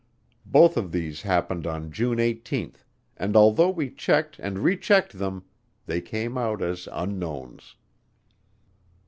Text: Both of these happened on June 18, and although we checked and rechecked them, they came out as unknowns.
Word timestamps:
Both 0.47 0.77
of 0.77 0.91
these 0.91 1.21
happened 1.21 1.67
on 1.67 1.91
June 1.91 2.19
18, 2.19 2.73
and 3.17 3.35
although 3.37 3.69
we 3.69 3.91
checked 3.91 4.39
and 4.39 4.57
rechecked 4.57 5.19
them, 5.19 5.43
they 5.85 6.01
came 6.01 6.39
out 6.39 6.63
as 6.63 6.89
unknowns. 6.91 7.75